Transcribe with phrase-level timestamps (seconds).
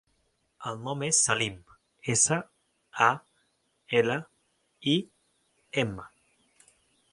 [0.69, 1.59] El nom és Salim:
[2.13, 2.39] essa,
[3.09, 3.11] a,
[4.01, 4.19] ela,
[4.95, 4.97] i,
[5.85, 6.11] ema.